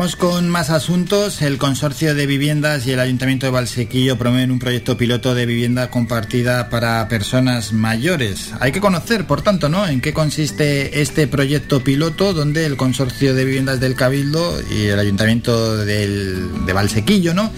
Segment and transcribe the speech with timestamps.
[0.00, 1.42] Con más asuntos.
[1.42, 5.90] El Consorcio de Viviendas y el Ayuntamiento de Valsequillo promueven un proyecto piloto de vivienda
[5.90, 8.50] compartida para personas mayores.
[8.60, 9.86] Hay que conocer, por tanto, ¿no?
[9.86, 14.98] En qué consiste este proyecto piloto donde el Consorcio de Viviendas del Cabildo y el
[14.98, 17.52] Ayuntamiento del, de Valsequillo, ¿no?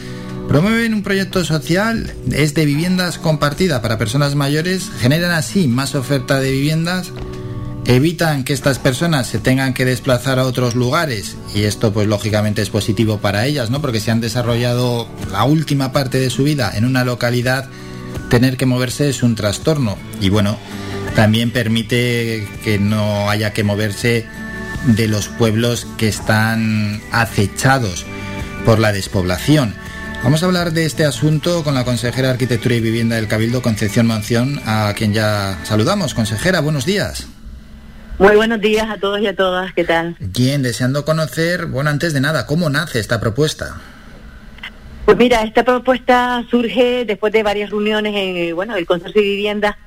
[0.49, 6.41] Promueven un proyecto social, es de viviendas compartida para personas mayores, generan así más oferta
[6.41, 7.13] de viviendas
[7.87, 12.63] evitan que estas personas se tengan que desplazar a otros lugares y esto pues lógicamente
[12.63, 13.81] es positivo para ellas, ¿no?
[13.81, 17.69] Porque si han desarrollado la última parte de su vida en una localidad,
[18.31, 20.57] tener que moverse es un trastorno y bueno,
[21.17, 24.27] también permite que no haya que moverse
[24.87, 28.07] de los pueblos que están acechados
[28.65, 29.75] por la despoblación.
[30.23, 33.61] Vamos a hablar de este asunto con la consejera de Arquitectura y Vivienda del Cabildo,
[33.61, 36.15] Concepción Manción, a quien ya saludamos.
[36.15, 37.27] Consejera, buenos días.
[38.19, 40.17] Muy buenos días a todos y a todas, ¿qué tal?
[40.21, 43.81] Bien, deseando conocer, bueno, antes de nada, ¿cómo nace esta propuesta?
[45.05, 49.79] Pues mira, esta propuesta surge después de varias reuniones en, bueno, el Consorcio de Vivienda,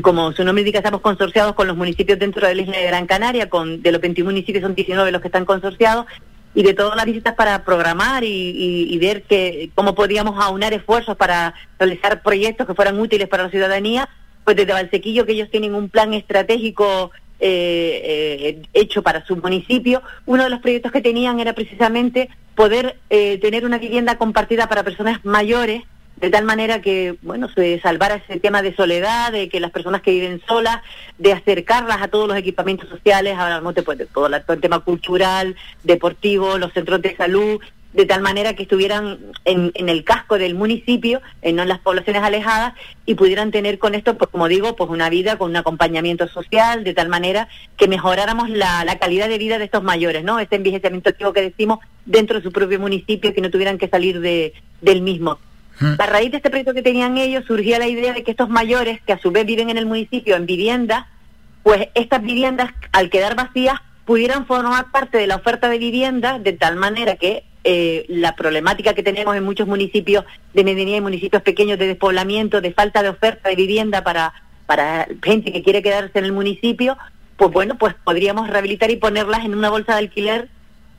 [0.00, 3.06] como su nombre indica, estamos consorciados con los municipios dentro de la isla de Gran
[3.06, 6.06] Canaria, con de los 21 municipios son 19 los que están consorciados,
[6.54, 11.54] y de todas las visitas para programar y, ver que, cómo podíamos aunar esfuerzos para
[11.78, 14.08] realizar proyectos que fueran útiles para la ciudadanía,
[14.44, 17.10] pues desde Valsequillo que ellos tienen un plan estratégico
[17.44, 22.98] eh, eh, hecho para su municipio, uno de los proyectos que tenían era precisamente poder
[23.10, 25.82] eh, tener una vivienda compartida para personas mayores,
[26.18, 30.02] de tal manera que, bueno, se salvara ese tema de soledad, de que las personas
[30.02, 30.82] que viven solas,
[31.18, 36.58] de acercarlas a todos los equipamientos sociales, no te puede, todo el tema cultural, deportivo,
[36.58, 37.60] los centros de salud,
[37.92, 41.78] de tal manera que estuvieran en, en el casco del municipio, en, no en las
[41.78, 45.56] poblaciones alejadas, y pudieran tener con esto, pues como digo, pues una vida con un
[45.56, 50.24] acompañamiento social, de tal manera que mejoráramos la, la calidad de vida de estos mayores,
[50.24, 50.38] ¿no?
[50.38, 54.20] Este envejecimiento activo que decimos dentro de su propio municipio, que no tuvieran que salir
[54.20, 55.38] de, del mismo.
[55.78, 55.94] Hmm.
[55.98, 59.00] A raíz de este proyecto que tenían ellos, surgía la idea de que estos mayores,
[59.02, 61.08] que a su vez viven en el municipio en vivienda,
[61.62, 66.52] pues estas viviendas, al quedar vacías, pudieran formar parte de la oferta de vivienda de
[66.52, 71.42] tal manera que eh, la problemática que tenemos en muchos municipios de medianía y municipios
[71.42, 74.32] pequeños de despoblamiento, de falta de oferta de vivienda para,
[74.66, 76.98] para gente que quiere quedarse en el municipio,
[77.36, 80.48] pues bueno, pues podríamos rehabilitar y ponerlas en una bolsa de alquiler,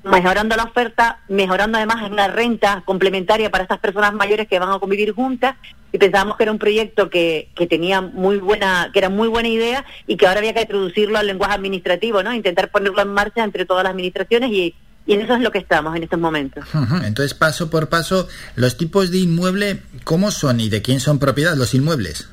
[0.03, 4.79] mejorando la oferta, mejorando además una renta complementaria para estas personas mayores que van a
[4.79, 5.55] convivir juntas
[5.91, 9.47] y pensábamos que era un proyecto que, que tenía muy buena, que era muy buena
[9.47, 12.33] idea y que ahora había que introducirlo al lenguaje administrativo, ¿no?
[12.33, 15.59] Intentar ponerlo en marcha entre todas las administraciones y, y en eso es lo que
[15.59, 16.65] estamos en estos momentos.
[17.03, 21.55] Entonces, paso por paso, los tipos de inmueble, ¿cómo son y de quién son propiedad
[21.55, 22.29] los inmuebles?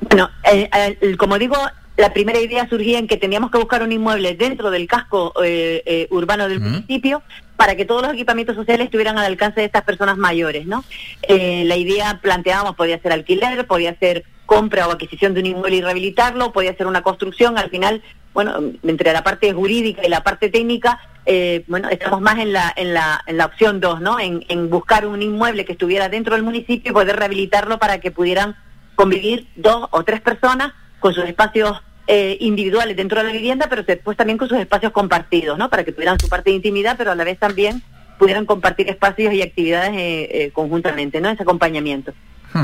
[0.00, 0.68] Bueno, eh,
[1.00, 1.56] eh, como digo,
[1.96, 6.06] la primera idea surgía en que teníamos que buscar un inmueble dentro del casco eh,
[6.10, 7.22] urbano del municipio
[7.56, 10.84] para que todos los equipamientos sociales estuvieran al alcance de estas personas mayores, ¿no?
[11.28, 15.80] la idea planteábamos podía ser alquiler, podía ser compra o adquisición de un inmueble y
[15.80, 18.02] rehabilitarlo, podía ser una construcción, al final,
[18.34, 22.72] bueno, entre la parte jurídica y la parte técnica, eh, bueno, estamos más en la,
[22.74, 24.18] en la, en la opción 2, ¿no?
[24.18, 28.10] En, en, buscar un inmueble que estuviera dentro del municipio y poder rehabilitarlo para que
[28.10, 28.56] pudieran
[28.94, 33.82] convivir dos o tres personas con sus espacios eh, individuales dentro de la vivienda, pero
[33.82, 35.70] después también con sus espacios compartidos, ¿no?
[35.70, 37.82] Para que tuvieran su parte de intimidad, pero a la vez también
[38.18, 41.28] pudieran compartir espacios y actividades eh, conjuntamente, ¿no?
[41.30, 42.12] Ese acompañamiento.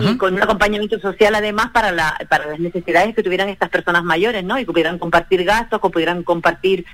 [0.00, 4.04] Y con un acompañamiento social además para, la, para las necesidades que tuvieran estas personas
[4.04, 4.59] mayores, ¿no?
[4.59, 6.84] Y que pudieran compartir gastos, que pudieran compartir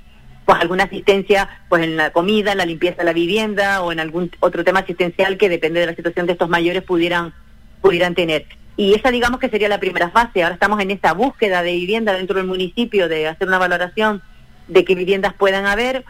[0.45, 3.99] pues alguna asistencia pues en la comida, en la limpieza de la vivienda o en
[3.99, 7.33] algún otro tema asistencial que depende de la situación de estos mayores pudieran
[7.81, 8.45] pudieran tener.
[8.77, 10.43] Y esa digamos que sería la primera fase.
[10.43, 14.21] Ahora estamos en esa búsqueda de vivienda dentro del municipio, de hacer una valoración
[14.67, 16.03] de qué viviendas puedan haber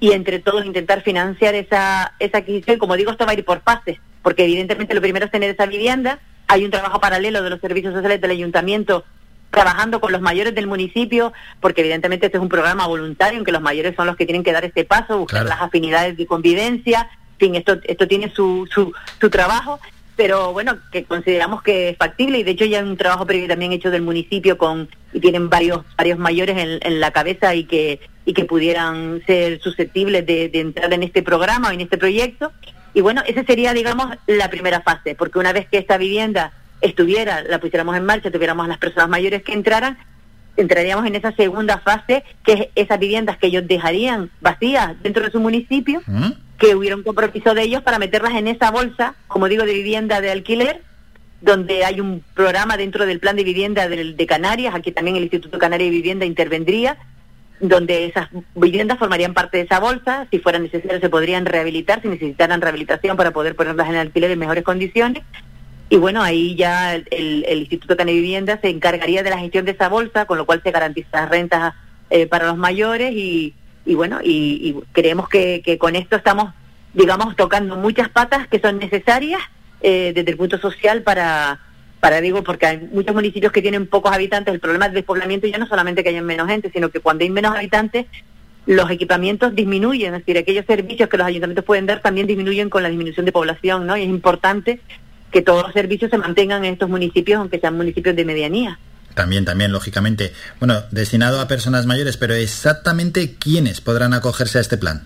[0.00, 2.78] y entre todos intentar financiar esa, esa adquisición.
[2.78, 5.66] Como digo, esto va a ir por fases, porque evidentemente lo primero es tener esa
[5.66, 6.18] vivienda.
[6.48, 9.04] Hay un trabajo paralelo de los servicios sociales del ayuntamiento
[9.50, 13.52] trabajando con los mayores del municipio, porque evidentemente este es un programa voluntario en que
[13.52, 17.08] los mayores son los que tienen que dar este paso, buscar las afinidades de convivencia,
[17.32, 19.80] en fin, esto, esto tiene su, su, su trabajo,
[20.16, 23.46] pero bueno, que consideramos que es factible y de hecho ya hay un trabajo previo
[23.46, 27.64] también hecho del municipio con y tienen varios varios mayores en, en la cabeza y
[27.64, 31.96] que y que pudieran ser susceptibles de, de entrar en este programa o en este
[31.96, 32.52] proyecto
[32.98, 36.50] y bueno, esa sería digamos la primera fase, porque una vez que esta vivienda
[36.80, 39.96] estuviera, la pusiéramos en marcha, tuviéramos a las personas mayores que entraran,
[40.56, 45.30] entraríamos en esa segunda fase, que es esas viviendas que ellos dejarían vacías dentro de
[45.30, 46.30] su municipio, ¿Mm?
[46.58, 50.20] que hubiera un compromiso de ellos para meterlas en esa bolsa, como digo, de vivienda
[50.20, 50.82] de alquiler,
[51.40, 55.22] donde hay un programa dentro del plan de vivienda del- de, Canarias, aquí también el
[55.22, 56.96] Instituto Canario de Vivienda intervendría,
[57.60, 62.08] donde esas viviendas formarían parte de esa bolsa, si fuera necesario se podrían rehabilitar, si
[62.08, 65.22] necesitaran rehabilitación para poder ponerlas en alquiler en mejores condiciones.
[65.90, 69.72] Y bueno, ahí ya el, el- Instituto de Vivienda se encargaría de la gestión de
[69.72, 71.74] esa bolsa, con lo cual se garantiza las rentas
[72.10, 73.54] eh, para los mayores y,
[73.86, 76.52] y bueno, y, y creemos que, que con esto estamos,
[76.92, 79.40] digamos, tocando muchas patas que son necesarias
[79.80, 81.58] eh, desde el punto social para,
[82.00, 85.58] para, digo, porque hay muchos municipios que tienen pocos habitantes, el problema del despoblamiento ya
[85.58, 88.06] no solamente que haya menos gente, sino que cuando hay menos habitantes,
[88.66, 92.82] los equipamientos disminuyen, es decir, aquellos servicios que los ayuntamientos pueden dar también disminuyen con
[92.82, 93.96] la disminución de población, ¿no?
[93.96, 94.80] Y es importante
[95.32, 98.78] que todos los servicios se mantengan en estos municipios, aunque sean municipios de medianía.
[99.14, 100.32] También, también, lógicamente.
[100.60, 105.02] Bueno, destinado a personas mayores, pero exactamente quiénes podrán acogerse a este plan.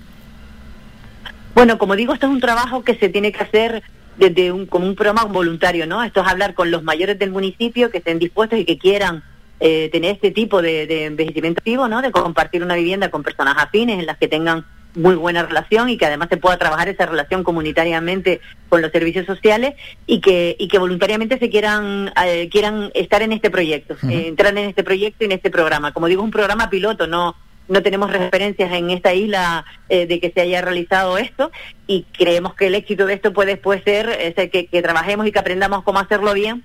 [1.54, 3.82] Bueno, como digo, esto es un trabajo que se tiene que hacer
[4.16, 6.02] desde un, como un programa voluntario, ¿no?
[6.02, 9.22] Esto es hablar con los mayores del municipio que estén dispuestos y que quieran
[9.60, 12.02] eh, tener este tipo de, de envejecimiento activo, ¿no?
[12.02, 14.64] De compartir una vivienda con personas afines en las que tengan
[14.94, 19.26] muy buena relación y que además se pueda trabajar esa relación comunitariamente con los servicios
[19.26, 19.74] sociales
[20.06, 24.56] y que y que voluntariamente se quieran eh, quieran estar en este proyecto, eh, entrar
[24.56, 25.92] en este proyecto y en este programa.
[25.92, 27.36] Como digo, es un programa piloto, no
[27.68, 31.50] no tenemos referencias en esta isla eh, de que se haya realizado esto
[31.86, 35.32] y creemos que el éxito de esto puede después ser ese que, que trabajemos y
[35.32, 36.64] que aprendamos cómo hacerlo bien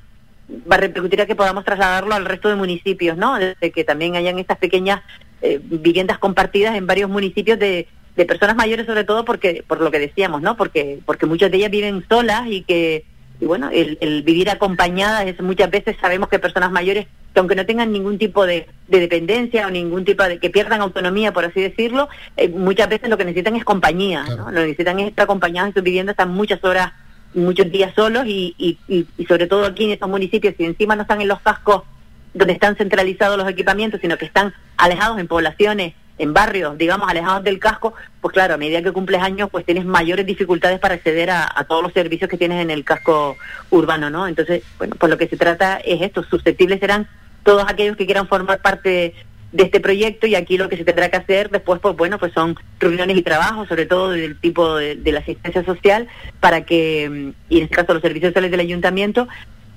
[0.49, 3.37] va a repercutir a que podamos trasladarlo al resto de municipios, ¿no?
[3.37, 5.01] Desde que también hayan estas pequeñas
[5.41, 9.91] eh, viviendas compartidas en varios municipios de, de personas mayores, sobre todo porque por lo
[9.91, 10.55] que decíamos, ¿no?
[10.55, 13.03] Porque porque muchas de ellas viven solas y que
[13.39, 17.55] y bueno, el, el vivir acompañadas es muchas veces sabemos que personas mayores que aunque
[17.55, 21.45] no tengan ningún tipo de, de dependencia o ningún tipo de que pierdan autonomía, por
[21.45, 24.45] así decirlo, eh, muchas veces lo que necesitan es compañía, Claro.
[24.45, 24.51] ¿no?
[24.51, 26.93] Lo que necesitan es estar acompañadas en sus viviendas, están muchas horas
[27.35, 30.95] muchos días solos y, y, y, y sobre todo aquí en estos municipios, si encima
[30.95, 31.83] no están en los cascos
[32.33, 37.43] donde están centralizados los equipamientos, sino que están alejados en poblaciones, en barrios, digamos, alejados
[37.43, 41.29] del casco, pues claro, a medida que cumples años, pues tienes mayores dificultades para acceder
[41.29, 43.37] a, a todos los servicios que tienes en el casco
[43.69, 44.27] urbano, ¿no?
[44.27, 47.07] Entonces, bueno, pues lo que se trata es esto, susceptibles serán
[47.43, 49.13] todos aquellos que quieran formar parte
[49.51, 52.33] de este proyecto y aquí lo que se tendrá que hacer después, pues bueno, pues
[52.33, 56.07] son reuniones y trabajos, sobre todo del tipo de, de la asistencia social,
[56.39, 59.27] para que, mm, y en este caso los servicios sociales del ayuntamiento,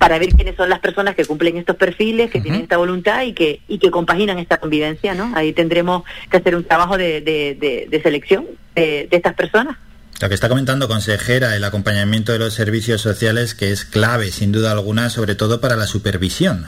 [0.01, 3.33] para ver quiénes son las personas que cumplen estos perfiles, que tienen esta voluntad y
[3.33, 5.31] que y que compaginan esta convivencia, ¿no?
[5.35, 6.01] Ahí tendremos
[6.31, 9.77] que hacer un trabajo de, de, de- de selección de, de estas personas.
[10.19, 14.51] Lo que está comentando, consejera, el acompañamiento de los servicios sociales, que es clave, sin
[14.51, 16.65] duda alguna, sobre todo para la supervisión.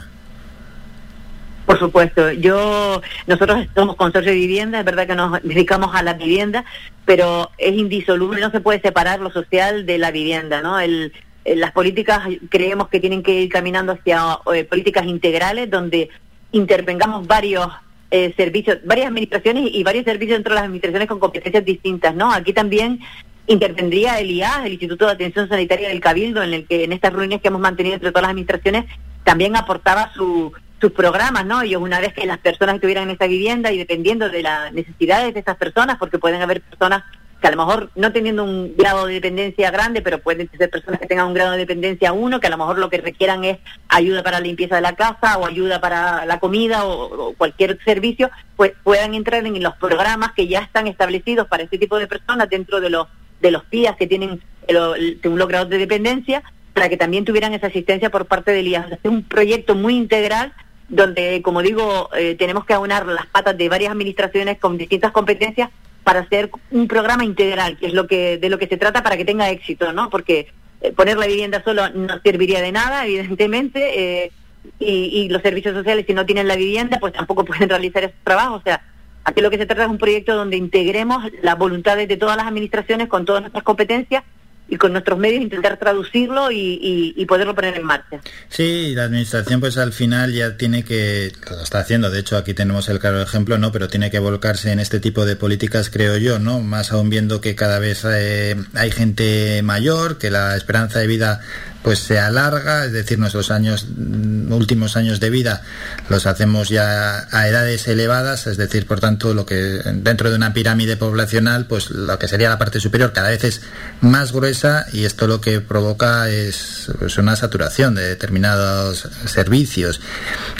[1.66, 6.12] Por supuesto, yo nosotros somos consorcio de vivienda, es verdad que nos dedicamos a la
[6.14, 6.64] vivienda,
[7.04, 10.78] pero es indisoluble, no se puede separar lo social de la vivienda, ¿no?
[10.78, 11.12] El,
[11.44, 16.08] las políticas creemos que tienen que ir caminando hacia eh, políticas integrales donde
[16.52, 17.68] intervengamos varios
[18.10, 22.32] eh, servicios, varias administraciones y varios servicios dentro de las administraciones con competencias distintas, ¿no?
[22.32, 23.00] Aquí también
[23.46, 27.12] intervendría el IAS, el Instituto de Atención Sanitaria del Cabildo, en el que en estas
[27.12, 28.84] reuniones que hemos mantenido entre todas las administraciones
[29.24, 31.62] también aportaba su, sus programas, ¿no?
[31.62, 35.34] Ellos una vez que las personas estuvieran en esta vivienda y dependiendo de las necesidades
[35.34, 37.04] de estas personas, porque pueden haber personas
[37.44, 40.98] que a lo mejor no teniendo un grado de dependencia grande, pero pueden ser personas
[40.98, 43.58] que tengan un grado de dependencia uno, que a lo mejor lo que requieran es
[43.88, 47.78] ayuda para la limpieza de la casa o ayuda para la comida o, o cualquier
[47.84, 52.06] servicio, pues puedan entrar en los programas que ya están establecidos para este tipo de
[52.06, 53.08] personas dentro de los
[53.42, 57.26] de los PIAs que tienen el, el- según los grados de dependencia, para que también
[57.26, 58.90] tuvieran esa asistencia por parte del IAS.
[58.92, 60.54] Es un proyecto muy integral
[60.88, 65.68] donde, como digo, eh, tenemos que aunar las patas de varias administraciones con distintas competencias
[66.04, 69.16] para hacer un programa integral, que es lo que de lo que se trata para
[69.16, 70.10] que tenga éxito, ¿no?
[70.10, 70.48] Porque
[70.80, 74.32] eh, poner la vivienda solo no serviría de nada, evidentemente, eh,
[74.78, 78.14] y, y los servicios sociales si no tienen la vivienda, pues tampoco pueden realizar ese
[78.22, 78.56] trabajo.
[78.56, 78.82] O sea,
[79.24, 82.46] aquí lo que se trata es un proyecto donde integremos las voluntades de todas las
[82.46, 84.22] administraciones con todas nuestras competencias
[84.68, 88.20] y con nuestros medios intentar traducirlo y, y- poderlo poner en marcha.
[88.48, 92.54] Sí, la administración pues al final ya tiene que, lo está haciendo, de hecho aquí
[92.54, 93.72] tenemos el claro ejemplo, ¿no?
[93.72, 96.60] Pero tiene que volcarse en este tipo de políticas, creo yo, ¿no?
[96.60, 101.40] Más aún viendo que cada vez eh, hay gente mayor, que la esperanza de vida
[101.84, 105.62] pues se alarga, es decir, nuestros años mm, últimos años de vida
[106.08, 109.54] los hacemos ya a edades elevadas, es decir, por tanto, lo que
[109.92, 113.60] dentro de una pirámide poblacional, pues lo que sería la parte superior cada vez es
[114.00, 120.00] más gruesa y esto lo que provoca es pues, una saturación de determinados servicios.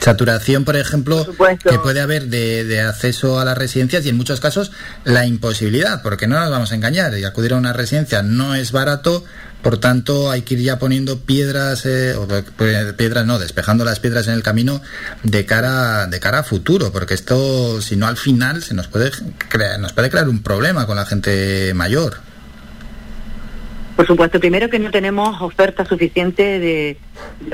[0.02, 1.26] Saturación, por ejemplo,
[1.64, 4.72] que puede haber de, de acceso a las residencias y en muchos casos
[5.04, 8.72] la imposibilidad, porque no nos vamos a engañar, y acudir a una residencia no es
[8.72, 9.24] barato,
[9.64, 12.28] por tanto, hay que ir ya poniendo piedras, eh, o
[12.97, 14.83] piedras no, despejando las piedras en el camino
[15.23, 19.11] de cara, de cara a futuro, porque esto, si no al final, se nos puede
[19.49, 22.18] crear, nos puede crear un problema con la gente mayor.
[23.97, 26.99] Por supuesto, primero que no tenemos oferta suficiente de,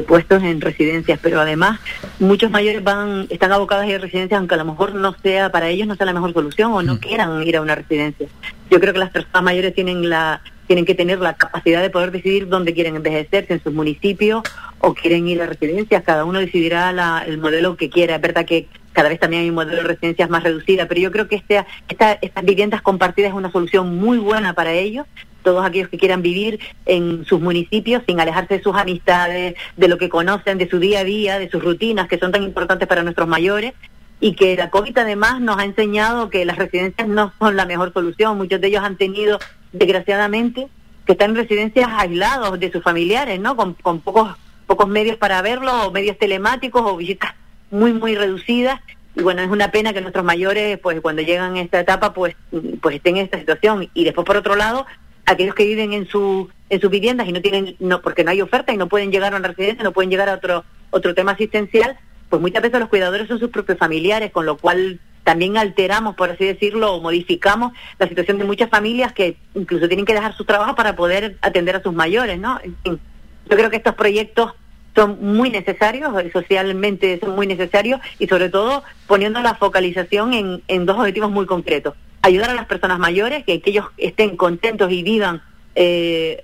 [0.08, 1.78] puestos en residencias, pero además
[2.18, 5.52] muchos mayores van, están abocados a ir a residencias, aunque a lo mejor no sea
[5.52, 6.98] para ellos no sea la mejor solución o no mm.
[6.98, 8.26] quieran ir a una residencia.
[8.68, 12.12] Yo creo que las personas mayores tienen la tienen que tener la capacidad de poder
[12.12, 14.44] decidir dónde quieren envejecerse, en sus municipios
[14.78, 16.04] o quieren ir a residencias.
[16.04, 18.14] Cada uno decidirá el modelo que quiera.
[18.14, 21.10] Es verdad que cada vez también hay un modelo de residencias más reducida, pero yo
[21.10, 25.06] creo que este, esta, estas viviendas compartidas es una solución muy buena para ellos
[25.42, 29.98] todos aquellos que quieran vivir en sus municipios sin alejarse de sus amistades, de lo
[29.98, 33.02] que conocen, de su día a día, de sus rutinas que son tan importantes para
[33.02, 33.72] nuestros mayores
[34.20, 37.92] y que la COVID además nos ha enseñado que las residencias no son la mejor
[37.92, 38.36] solución.
[38.36, 39.40] Muchos de ellos han tenido
[39.72, 40.68] desgraciadamente,
[41.06, 43.56] que están en residencias aislados de sus familiares, ¿no?
[43.56, 44.36] Con, pocos,
[44.66, 47.34] pocos medios para verlo, o medios telemáticos, o visitas
[47.70, 48.80] muy, muy reducidas.
[49.16, 52.36] Y bueno, es una pena que nuestros mayores, pues cuando llegan a esta etapa, pues,
[52.80, 53.90] pues estén en esta situación.
[53.94, 54.86] Y después, por otro lado,
[55.26, 58.40] aquellos que viven en su en sus viviendas y no tienen no porque no hay
[58.40, 61.32] oferta y no pueden llegar a una residencia no pueden llegar a otro otro tema
[61.32, 61.98] asistencial
[62.28, 65.00] pues muchas veces los cuidadores son sus propios familiares con lo cual
[65.30, 70.04] también alteramos, por así decirlo, o modificamos la situación de muchas familias que incluso tienen
[70.04, 72.58] que dejar su trabajo para poder atender a sus mayores, ¿no?
[72.84, 72.98] yo
[73.46, 74.54] creo que estos proyectos
[74.92, 80.62] son muy necesarios, eh, socialmente son muy necesarios y sobre todo poniendo la focalización en,
[80.66, 81.94] en dos objetivos muy concretos.
[82.22, 85.42] Ayudar a las personas mayores, que, que ellos estén contentos y vivan
[85.76, 86.42] eh,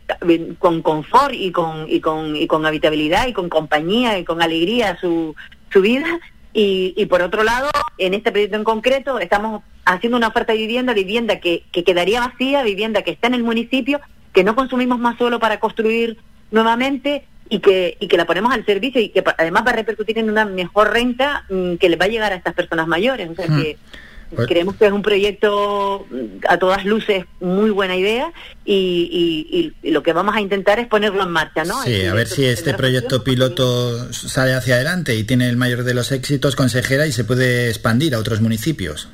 [0.60, 4.96] con confort y con, y, con, y con habitabilidad y con compañía y con alegría
[5.00, 5.34] su,
[5.72, 6.20] su vida
[6.58, 10.94] y, por otro lado, en este proyecto en concreto, estamos haciendo una oferta de vivienda,
[10.94, 14.00] vivienda que, quedaría vacía, vivienda que está en el municipio,
[14.32, 16.16] que no consumimos más suelo para construir
[16.50, 20.18] nuevamente y que, y que la ponemos al servicio y que además va a repercutir
[20.18, 23.28] en una mejor renta mm, que le va a llegar a estas personas mayores.
[23.28, 23.76] O sea que
[24.34, 28.32] pues Creemos que es un proyecto mm, a todas luces muy buena idea
[28.64, 31.82] y, lo que vamos a intentar es ponerlo en marcha, ¿no?
[31.82, 35.94] Sí, a ver si este proyecto piloto sale hacia adelante y tiene el mayor de
[35.94, 39.08] los éxitos, consejera, y se puede expandir a otros municipios.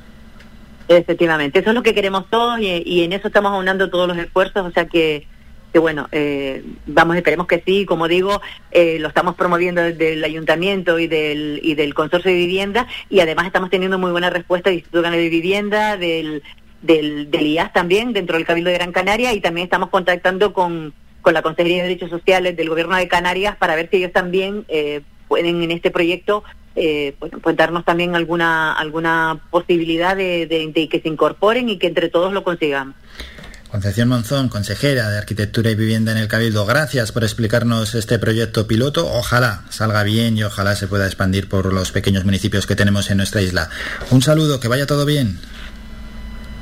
[0.87, 4.17] Efectivamente, eso es lo que queremos todos y, y en eso estamos aunando todos los
[4.17, 5.27] esfuerzos, o sea que
[5.73, 10.23] que bueno, eh, vamos, esperemos que sí, como digo, eh, lo estamos promoviendo desde el
[10.23, 14.69] ayuntamiento y del, y del consorcio de vivienda y además estamos teniendo muy buena respuesta
[14.69, 16.43] del Instituto de Vivienda, del,
[16.83, 20.93] del, del IAS también, dentro del Cabildo de Gran Canaria y también estamos contactando con,
[21.23, 24.65] con la Consejería de Derechos Sociales del Gobierno de Canarias para ver si ellos también
[24.67, 26.43] eh, pueden en este proyecto
[26.75, 32.09] eh, pues, darnos también alguna alguna posibilidad de, de que se incorporen y que entre
[32.09, 32.95] todos lo consigamos.
[33.73, 38.67] Concepción Monzón, consejera de Arquitectura y Vivienda en el Cabildo, gracias por explicarnos este proyecto
[38.67, 39.11] piloto.
[39.11, 43.17] Ojalá salga bien y ojalá se pueda expandir por los pequeños municipios que tenemos en
[43.17, 43.71] nuestra isla.
[44.11, 45.39] Un saludo, que vaya todo bien.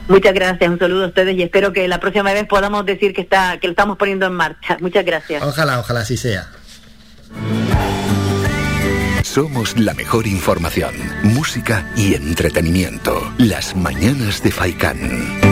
[0.08, 3.20] Muchas gracias, un saludo a ustedes y espero que la próxima vez podamos decir que
[3.20, 4.78] está que lo estamos poniendo en marcha.
[4.80, 5.44] Muchas gracias.
[5.44, 6.48] Ojalá, ojalá así sea.
[9.22, 13.34] Somos la mejor información, música y entretenimiento.
[13.38, 15.51] Las mañanas de Faikán.